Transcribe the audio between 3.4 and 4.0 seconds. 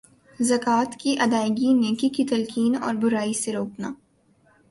سے روکنا